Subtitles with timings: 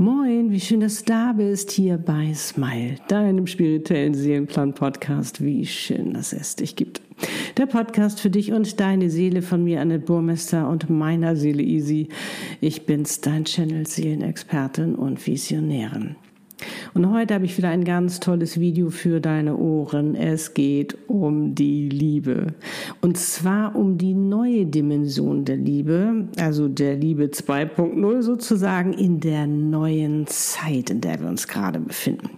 [0.00, 5.44] Moin, wie schön, dass du da bist, hier bei Smile, deinem spirituellen Seelenplan-Podcast.
[5.44, 7.02] Wie schön, dass es dich gibt.
[7.58, 12.08] Der Podcast für dich und deine Seele von mir, Annette Burmester und meiner Seele Easy.
[12.62, 16.16] Ich bin's, dein Channel Seelenexpertin und Visionärin.
[16.94, 20.14] Und heute habe ich wieder ein ganz tolles Video für deine Ohren.
[20.14, 22.48] Es geht um die Liebe.
[23.00, 29.46] Und zwar um die neue Dimension der Liebe, also der Liebe 2.0 sozusagen in der
[29.46, 32.30] neuen Zeit, in der wir uns gerade befinden.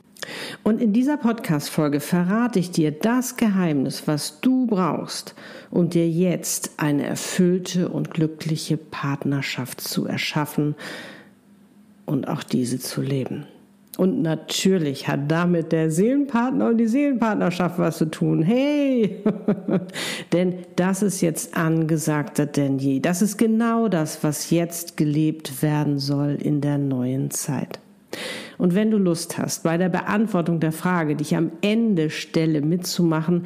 [0.63, 5.35] Und in dieser Podcast-Folge verrate ich dir das Geheimnis, was du brauchst,
[5.71, 10.77] um dir jetzt eine erfüllte und glückliche Partnerschaft zu erschaffen
[12.07, 13.47] und auch diese zu leben.
[13.99, 18.43] Und natürlich hat damit der Seelenpartner und die Seelenpartnerschaft was zu tun.
[18.43, 19.23] Hey!
[20.33, 23.01] denn das ist jetzt angesagter denn je.
[23.01, 27.81] Das ist genau das, was jetzt gelebt werden soll in der neuen Zeit.
[28.57, 32.63] Und wenn du Lust hast, bei der Beantwortung der Frage, die ich am Ende stelle,
[32.63, 33.45] mitzumachen,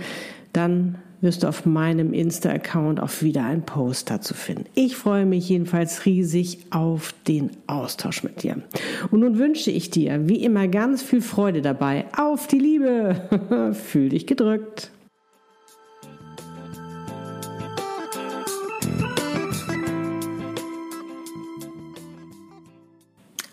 [0.53, 4.67] dann wirst du auf meinem Insta-Account auch wieder ein Post dazu finden.
[4.75, 8.63] Ich freue mich jedenfalls riesig auf den Austausch mit dir.
[9.11, 12.07] Und nun wünsche ich dir wie immer ganz viel Freude dabei.
[12.17, 13.75] Auf die Liebe!
[13.91, 14.91] Fühl dich gedrückt.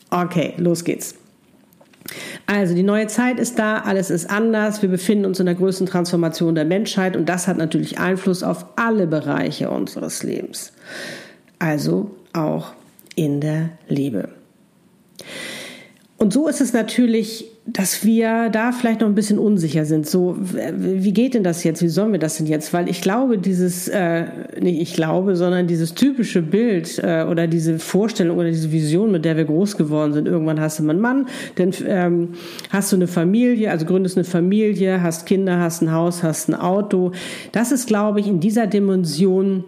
[0.10, 1.23] Okay, los geht's.
[2.46, 5.88] Also die neue Zeit ist da, alles ist anders, wir befinden uns in der größten
[5.88, 10.74] Transformation der Menschheit und das hat natürlich Einfluss auf alle Bereiche unseres Lebens.
[11.60, 12.74] Also auch
[13.16, 14.30] in der Liebe.
[16.18, 20.06] Und so ist es natürlich, dass wir da vielleicht noch ein bisschen unsicher sind.
[20.06, 21.82] So, wie geht denn das jetzt?
[21.82, 22.74] Wie sollen wir das denn jetzt?
[22.74, 24.26] Weil ich glaube, dieses, äh,
[24.60, 29.24] nicht ich glaube, sondern dieses typische Bild äh, oder diese Vorstellung oder diese Vision, mit
[29.24, 30.28] der wir groß geworden sind.
[30.28, 32.30] Irgendwann hast du einen Mann, dann ähm,
[32.70, 36.56] hast du eine Familie, also gründest eine Familie, hast Kinder, hast ein Haus, hast ein
[36.56, 37.14] Auto.
[37.54, 39.64] Das ist, glaube ich, in dieser Dimension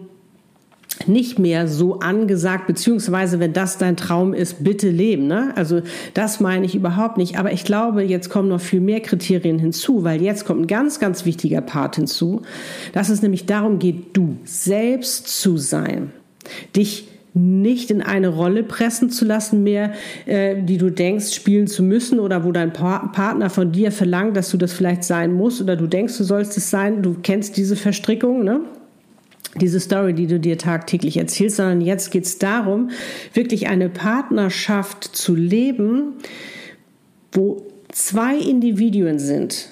[1.06, 5.26] nicht mehr so angesagt, beziehungsweise wenn das dein Traum ist, bitte leben.
[5.26, 5.52] Ne?
[5.54, 5.82] Also
[6.14, 7.38] das meine ich überhaupt nicht.
[7.38, 10.98] Aber ich glaube, jetzt kommen noch viel mehr Kriterien hinzu, weil jetzt kommt ein ganz,
[10.98, 12.42] ganz wichtiger Part hinzu,
[12.92, 16.10] dass es nämlich darum geht, du selbst zu sein,
[16.74, 19.92] dich nicht in eine Rolle pressen zu lassen mehr,
[20.24, 24.36] äh, die du denkst, spielen zu müssen oder wo dein pa Partner von dir verlangt,
[24.38, 27.02] dass du das vielleicht sein musst oder du denkst, du sollst es sein.
[27.02, 28.60] Du kennst diese Verstrickung, ne?
[29.60, 32.90] Diese Story, die du dir tagtäglich erzählst, sondern jetzt geht es darum,
[33.32, 36.14] wirklich eine Partnerschaft zu leben,
[37.32, 39.70] wo zwei Individuen sind,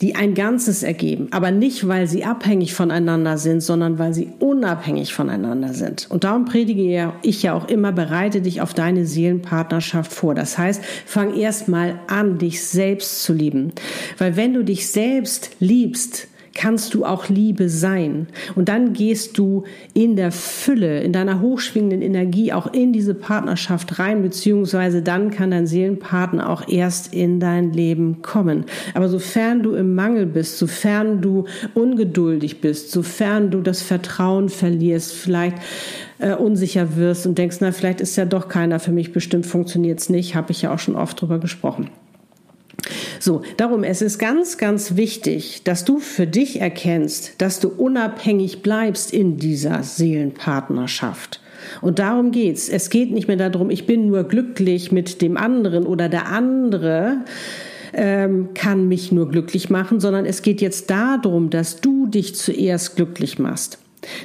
[0.00, 5.14] die ein Ganzes ergeben, aber nicht, weil sie abhängig voneinander sind, sondern weil sie unabhängig
[5.14, 6.10] voneinander sind.
[6.10, 10.34] Und darum predige ich ja auch immer, bereite dich auf deine Seelenpartnerschaft vor.
[10.34, 13.72] Das heißt, fang erst mal an, dich selbst zu lieben.
[14.18, 18.28] Weil wenn du dich selbst liebst, kannst du auch Liebe sein.
[18.54, 23.98] Und dann gehst du in der Fülle, in deiner hochschwingenden Energie auch in diese Partnerschaft
[23.98, 28.64] rein, beziehungsweise dann kann dein Seelenpartner auch erst in dein Leben kommen.
[28.94, 31.44] Aber sofern du im Mangel bist, sofern du
[31.74, 35.56] ungeduldig bist, sofern du das Vertrauen verlierst, vielleicht
[36.18, 40.00] äh, unsicher wirst und denkst, na, vielleicht ist ja doch keiner für mich, bestimmt funktioniert
[40.00, 41.90] es nicht, habe ich ja auch schon oft drüber gesprochen.
[43.20, 48.62] So, darum es ist ganz, ganz wichtig, dass du für dich erkennst, dass du unabhängig
[48.62, 51.40] bleibst in dieser Seelenpartnerschaft.
[51.80, 52.68] Und darum geht's.
[52.68, 57.24] Es geht nicht mehr darum, ich bin nur glücklich mit dem anderen oder der andere
[57.94, 62.96] ähm, kann mich nur glücklich machen, sondern es geht jetzt darum, dass du dich zuerst
[62.96, 63.78] glücklich machst.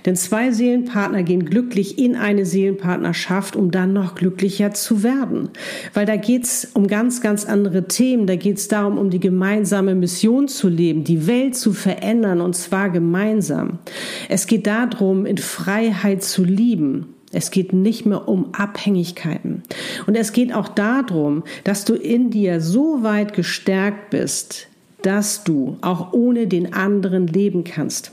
[0.06, 5.50] Denn zwei Seelenpartner gehen glücklich in eine Seelenpartnerschaft, um dann noch glücklicher zu werden.
[5.94, 8.28] Weil da geht's um ganz, ganz andere Themen.
[8.28, 12.90] Da geht's darum, um die gemeinsame Mission zu leben, die Welt zu verändern und zwar
[12.90, 13.80] gemeinsam.
[14.28, 17.16] Es geht darum, in Freiheit zu lieben.
[17.32, 19.64] Es geht nicht mehr um Abhängigkeiten.
[20.08, 24.68] Und es geht auch darum, dass du in dir so weit gestärkt bist,
[25.04, 28.12] dass du auch ohne den anderen leben kannst.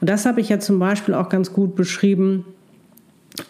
[0.00, 2.44] Und das habe ich ja zum Beispiel auch ganz gut beschrieben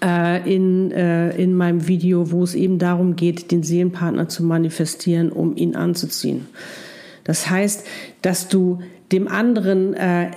[0.02, 5.30] äh, in, äh, in meinem Video, wo es eben darum geht, den Seelenpartner zu manifestieren,
[5.30, 6.46] um ihn anzuziehen.
[7.24, 7.84] Das heißt,
[8.22, 8.78] dass du
[9.12, 10.30] dem anderen, äh,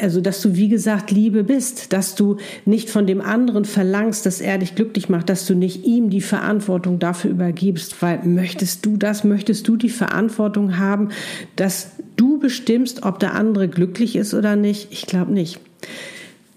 [0.00, 4.40] also dass du wie gesagt Liebe bist, dass du nicht von dem anderen verlangst, dass
[4.40, 8.96] er dich glücklich macht, dass du nicht ihm die Verantwortung dafür übergibst, weil möchtest du
[8.96, 11.10] das, möchtest du die Verantwortung haben,
[11.56, 14.88] dass du bestimmst, ob der andere glücklich ist oder nicht?
[14.90, 15.60] Ich glaube nicht.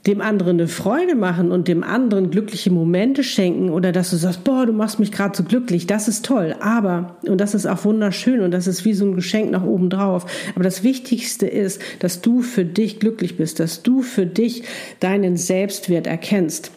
[0.07, 4.44] dem anderen eine Freude machen und dem anderen glückliche Momente schenken oder dass du sagst,
[4.45, 6.56] boah, du machst mich gerade so glücklich, das ist toll.
[6.62, 9.89] Aber, und das ist auch wunderschön und das ist wie so ein Geschenk nach oben
[9.89, 10.25] drauf.
[10.56, 14.63] Aber das Wichtigste ist, dass du für dich glücklich bist, dass du für dich
[15.01, 16.71] deinen Selbstwert erkennst.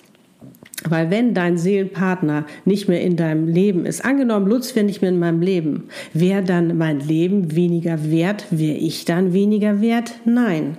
[0.88, 5.11] Weil wenn dein Seelenpartner nicht mehr in deinem Leben ist, angenommen, Lutz wäre nicht mehr
[5.11, 8.47] in meinem Leben, wäre dann mein Leben weniger wert?
[8.50, 10.12] Wäre ich dann weniger wert?
[10.25, 10.79] Nein.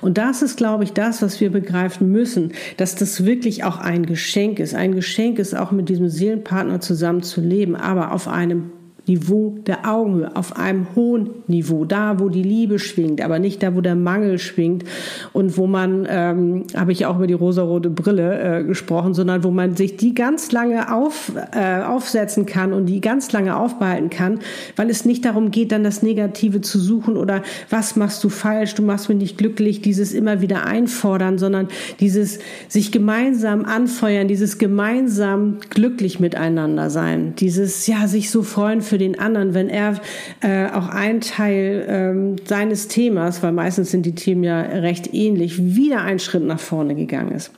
[0.00, 4.06] Und das ist, glaube ich, das, was wir begreifen müssen, dass das wirklich auch ein
[4.06, 4.74] Geschenk ist.
[4.74, 8.70] Ein Geschenk ist auch mit diesem Seelenpartner zusammen zu leben, aber auf einem
[9.06, 13.74] Niveau der Augenhöhe, auf einem hohen Niveau, da wo die Liebe schwingt, aber nicht da,
[13.74, 14.84] wo der Mangel schwingt
[15.32, 19.50] und wo man, ähm, habe ich auch über die rosarote Brille äh, gesprochen, sondern wo
[19.50, 24.38] man sich die ganz lange auf, äh, aufsetzen kann und die ganz lange aufbehalten kann,
[24.76, 28.74] weil es nicht darum geht, dann das Negative zu suchen oder was machst du falsch,
[28.76, 31.68] du machst mich nicht glücklich, dieses immer wieder einfordern, sondern
[31.98, 32.38] dieses
[32.68, 39.18] sich gemeinsam anfeuern, dieses gemeinsam glücklich miteinander sein, dieses ja sich so freuen für den
[39.18, 40.00] anderen, wenn er
[40.40, 45.62] äh, auch ein Teil ähm, seines Themas, weil meistens sind die Themen ja recht ähnlich,
[45.62, 47.52] wieder einen Schritt nach vorne gegangen ist.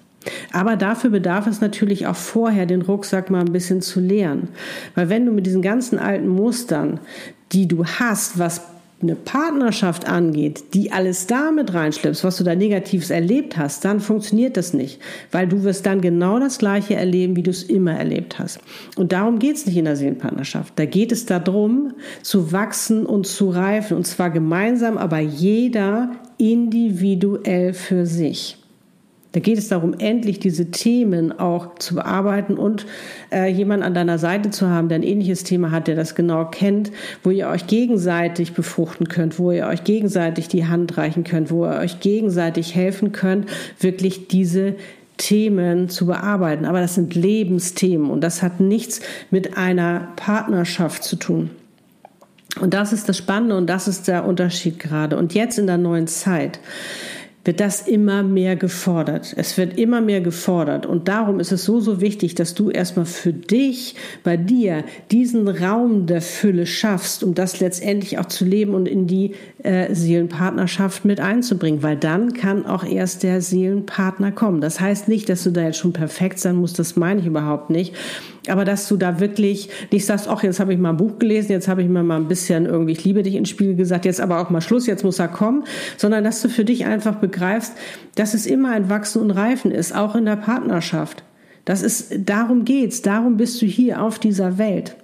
[0.52, 4.48] Aber dafür bedarf es natürlich auch vorher, den Rucksack mal ein bisschen zu leeren.
[4.94, 7.00] Weil wenn du mit diesen ganzen alten Mustern,
[7.52, 8.62] die du hast, was
[9.04, 14.56] eine Partnerschaft angeht, die alles damit reinschleppst, was du da Negatives erlebt hast, dann funktioniert
[14.56, 18.38] das nicht, weil du wirst dann genau das Gleiche erleben, wie du es immer erlebt
[18.38, 18.58] hast.
[18.96, 20.72] Und darum geht es nicht in der Seelenpartnerschaft.
[20.76, 27.72] Da geht es darum, zu wachsen und zu reifen, und zwar gemeinsam, aber jeder individuell
[27.72, 28.58] für sich.
[29.34, 32.86] Da geht es darum, endlich diese Themen auch zu bearbeiten und
[33.32, 36.44] äh, jemanden an deiner Seite zu haben, der ein ähnliches Thema hat, der das genau
[36.44, 36.92] kennt,
[37.24, 41.64] wo ihr euch gegenseitig befruchten könnt, wo ihr euch gegenseitig die Hand reichen könnt, wo
[41.64, 43.48] ihr euch gegenseitig helfen könnt,
[43.80, 44.76] wirklich diese
[45.16, 46.64] Themen zu bearbeiten.
[46.64, 49.00] Aber das sind Lebensthemen und das hat nichts
[49.32, 51.50] mit einer Partnerschaft zu tun.
[52.60, 55.16] Und das ist das Spannende und das ist der Unterschied gerade.
[55.18, 56.60] Und jetzt in der neuen Zeit
[57.44, 59.34] wird das immer mehr gefordert.
[59.36, 60.86] Es wird immer mehr gefordert.
[60.86, 65.46] Und darum ist es so, so wichtig, dass du erstmal für dich, bei dir, diesen
[65.48, 71.04] Raum der Fülle schaffst, um das letztendlich auch zu leben und in die äh, Seelenpartnerschaft
[71.04, 71.82] mit einzubringen.
[71.82, 74.60] Weil dann kann auch erst der Seelenpartner kommen.
[74.60, 76.78] Das heißt nicht, dass du da jetzt schon perfekt sein musst.
[76.78, 77.94] Das meine ich überhaupt nicht
[78.48, 81.52] aber dass du da wirklich nicht sagst, ach, jetzt habe ich mal ein Buch gelesen,
[81.52, 84.20] jetzt habe ich mir mal ein bisschen irgendwie, ich liebe dich ins Spiel gesagt, jetzt
[84.20, 85.64] aber auch mal Schluss, jetzt muss er kommen,
[85.96, 87.72] sondern dass du für dich einfach begreifst,
[88.16, 91.22] dass es immer ein Wachsen und Reifen ist, auch in der Partnerschaft.
[91.64, 94.96] Das ist, darum geht's, darum bist du hier auf dieser Welt.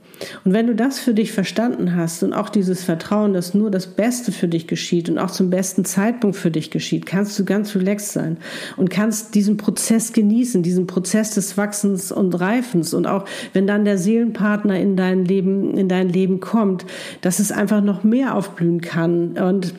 [0.45, 3.87] Und wenn du das für dich verstanden hast und auch dieses Vertrauen, dass nur das
[3.87, 7.75] Beste für dich geschieht und auch zum besten Zeitpunkt für dich geschieht, kannst du ganz
[7.75, 8.37] relaxed sein
[8.77, 12.95] und kannst diesen Prozess genießen, diesen Prozess des Wachsens und Reifens.
[12.95, 16.85] Und auch wenn dann der Seelenpartner in dein Leben, in dein Leben kommt,
[17.21, 19.39] dass es einfach noch mehr aufblühen kann.
[19.39, 19.75] Und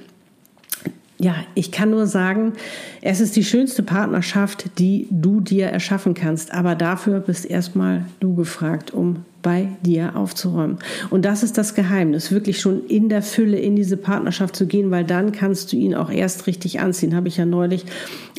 [1.21, 2.53] ja, ich kann nur sagen,
[3.01, 6.51] es ist die schönste Partnerschaft, die du dir erschaffen kannst.
[6.51, 10.79] Aber dafür bist erstmal du gefragt, um bei dir aufzuräumen.
[11.11, 14.89] Und das ist das Geheimnis, wirklich schon in der Fülle in diese Partnerschaft zu gehen,
[14.89, 17.15] weil dann kannst du ihn auch erst richtig anziehen.
[17.15, 17.85] Habe ich ja neulich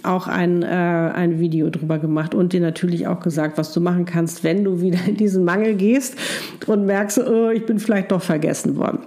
[0.02, 4.06] auch ein, äh, ein Video drüber gemacht und dir natürlich auch gesagt, was du machen
[4.06, 6.16] kannst, wenn du wieder in diesen Mangel gehst
[6.66, 9.00] und merkst, oh, ich bin vielleicht doch vergessen worden.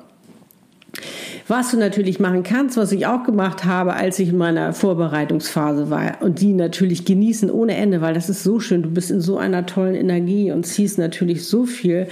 [1.48, 5.92] Was du natürlich machen kannst, was ich auch gemacht habe, als ich in meiner Vorbereitungsphase
[5.92, 8.82] war und die natürlich genießen ohne Ende, weil das ist so schön.
[8.82, 12.08] Du bist in so einer tollen Energie und ziehst natürlich so viel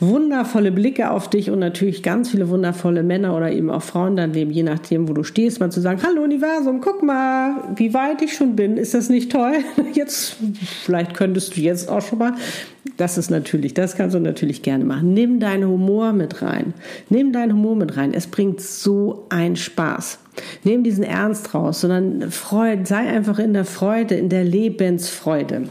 [0.00, 4.32] wundervolle Blicke auf dich und natürlich ganz viele wundervolle Männer oder eben auch Frauen dann
[4.32, 8.22] leben, je nachdem, wo du stehst, mal zu sagen, hallo Universum, guck mal, wie weit
[8.22, 8.78] ich schon bin.
[8.78, 9.56] Ist das nicht toll?
[9.92, 10.36] Jetzt,
[10.84, 12.32] vielleicht könntest du jetzt auch schon mal
[12.98, 15.14] das ist natürlich, das kannst du natürlich gerne machen.
[15.14, 16.74] Nimm deinen Humor mit rein.
[17.08, 18.12] Nimm deinen Humor mit rein.
[18.12, 20.18] Es bringt so einen Spaß.
[20.64, 25.68] Nimm diesen Ernst raus, sondern Freude, sei einfach in der Freude, in der Lebensfreude.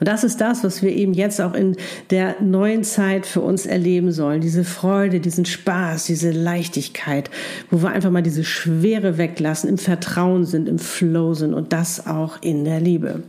[0.00, 1.76] Und das ist das, was wir eben jetzt auch in
[2.10, 4.40] der neuen Zeit für uns erleben sollen.
[4.40, 7.30] Diese Freude, diesen Spaß, diese Leichtigkeit,
[7.70, 12.06] wo wir einfach mal diese Schwere weglassen, im Vertrauen sind, im Flow sind und das
[12.06, 13.22] auch in der Liebe.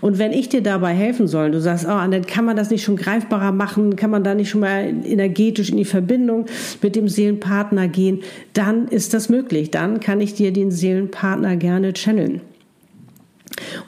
[0.00, 2.84] Und wenn ich dir dabei helfen soll, du sagst, oh, Annette, kann man das nicht
[2.84, 3.96] schon greifbarer machen?
[3.96, 6.46] Kann man da nicht schon mal energetisch in die Verbindung
[6.82, 8.22] mit dem Seelenpartner gehen?
[8.52, 9.70] Dann ist das möglich.
[9.70, 12.40] Dann kann ich dir den Seelenpartner gerne channeln.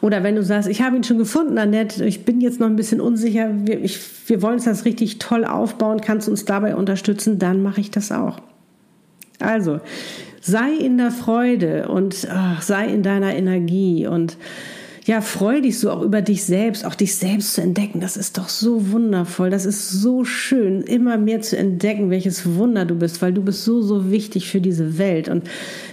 [0.00, 2.76] Oder wenn du sagst, ich habe ihn schon gefunden, Annette, ich bin jetzt noch ein
[2.76, 6.76] bisschen unsicher, wir, ich, wir wollen uns das richtig toll aufbauen, kannst du uns dabei
[6.76, 8.40] unterstützen, dann mache ich das auch.
[9.38, 9.81] Also,
[10.40, 14.37] sei in der Freude und ach, sei in deiner Energie und
[15.07, 18.01] ja, freu dich so auch über dich selbst, auch dich selbst zu entdecken.
[18.01, 19.51] Das ist doch so wundervoll.
[19.51, 23.65] Das ist so schön, immer mehr zu entdecken, welches Wunder du bist, weil du bist
[23.65, 25.29] so, so wichtig für diese Welt.
[25.29, 25.45] Und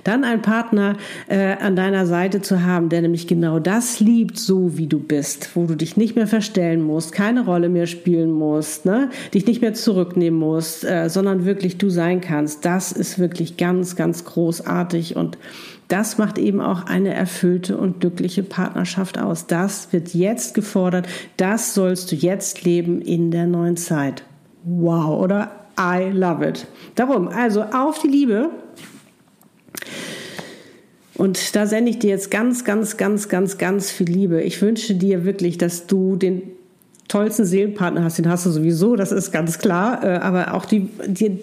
[0.03, 4.79] dann einen Partner äh, an deiner Seite zu haben, der nämlich genau das liebt, so
[4.79, 8.85] wie du bist, wo du dich nicht mehr verstellen musst, keine Rolle mehr spielen musst,
[8.85, 9.11] ne?
[9.31, 12.65] dich nicht mehr zurücknehmen musst, äh, sondern wirklich du sein kannst.
[12.65, 15.37] Das ist wirklich ganz, ganz großartig und
[15.93, 19.45] das macht eben auch eine erfüllte und glückliche Partnerschaft aus.
[19.45, 21.07] Das wird jetzt gefordert.
[21.37, 24.23] Das sollst du jetzt leben in der neuen Zeit.
[24.63, 25.51] Wow, oder?
[25.79, 26.65] I love it.
[26.95, 28.49] Darum, also auf die Liebe.
[31.13, 34.41] Und da sende ich dir jetzt ganz, ganz, ganz, ganz, ganz viel Liebe.
[34.41, 36.41] Ich wünsche dir wirklich, dass du den
[37.07, 40.89] tollsten Seelenpartner hast, den hast du sowieso, das ist ganz klar, äh, aber auch die,
[41.05, 41.39] die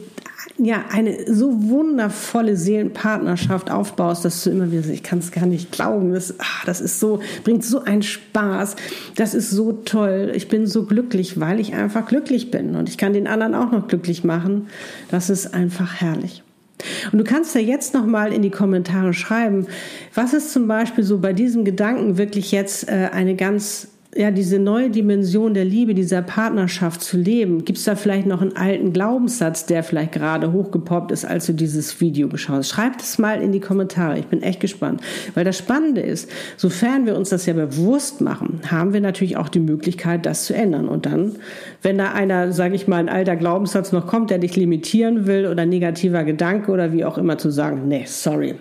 [0.58, 5.72] ja, eine so wundervolle Seelenpartnerschaft aufbaust, dass du immer wieder, ich kann es gar nicht
[5.72, 8.76] glauben, das, ach, das ist so, bringt so einen Spaß,
[9.16, 12.98] das ist so toll, ich bin so glücklich, weil ich einfach glücklich bin und ich
[12.98, 14.68] kann den anderen auch noch glücklich machen.
[15.10, 16.42] Das ist einfach herrlich.
[17.12, 19.66] Und du kannst ja jetzt noch mal in die Kommentare schreiben,
[20.14, 24.58] was ist zum Beispiel so bei diesem Gedanken wirklich jetzt äh, eine ganz ja, diese
[24.58, 27.64] neue Dimension der Liebe, dieser Partnerschaft zu leben?
[27.64, 31.52] Gibt es da vielleicht noch einen alten Glaubenssatz, der vielleicht gerade hochgepoppt ist, als du
[31.52, 32.70] dieses Video geschaut hast?
[32.70, 34.18] Schreib es mal in die Kommentare.
[34.18, 35.00] Ich bin echt gespannt.
[35.34, 39.48] Weil das Spannende ist, sofern wir uns das ja bewusst machen, haben wir natürlich auch
[39.48, 40.88] die Möglichkeit, das zu ändern.
[40.88, 41.36] Und dann,
[41.82, 45.46] wenn da einer, sage ich mal, ein alter Glaubenssatz noch kommt, der dich limitieren will
[45.46, 48.56] oder negativer Gedanke oder wie auch immer zu sagen, nee, sorry,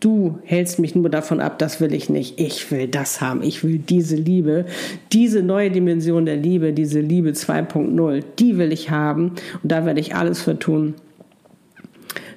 [0.00, 2.40] Du hältst mich nur davon ab, das will ich nicht.
[2.40, 3.42] Ich will das haben.
[3.42, 4.64] Ich will diese Liebe,
[5.12, 9.32] diese neue Dimension der Liebe, diese Liebe 2.0, die will ich haben.
[9.62, 10.94] Und da werde ich alles für tun.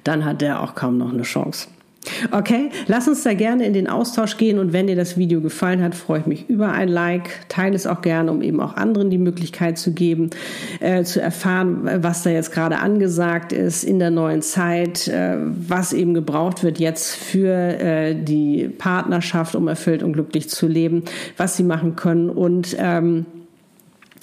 [0.04, 1.68] Dann hat der auch kaum noch eine Chance.
[2.30, 5.82] Okay, lass uns da gerne in den Austausch gehen und wenn dir das Video gefallen
[5.82, 7.48] hat, freue ich mich über ein Like.
[7.48, 10.30] Teile es auch gerne, um eben auch anderen die Möglichkeit zu geben,
[10.80, 15.92] äh, zu erfahren, was da jetzt gerade angesagt ist in der neuen Zeit, äh, was
[15.92, 21.04] eben gebraucht wird jetzt für äh, die Partnerschaft, um erfüllt und glücklich zu leben,
[21.36, 23.26] was sie machen können und ähm,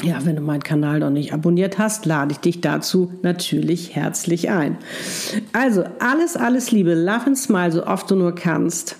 [0.03, 4.49] ja, wenn du meinen Kanal noch nicht abonniert hast, lade ich dich dazu natürlich herzlich
[4.49, 4.77] ein.
[5.53, 8.97] Also, alles, alles Liebe, love and smile, so oft du nur kannst.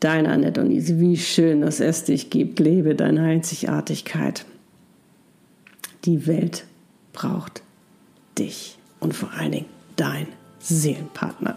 [0.00, 2.58] Deine Annette und Ise, wie schön, dass es dich gibt.
[2.58, 4.44] Lebe deine Einzigartigkeit.
[6.04, 6.64] Die Welt
[7.12, 7.62] braucht
[8.38, 10.26] dich und vor allen Dingen dein
[10.58, 11.56] Seelenpartner.